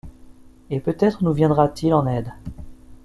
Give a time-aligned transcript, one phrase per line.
[0.71, 2.31] et peut-être nous viendra-t-il en aide.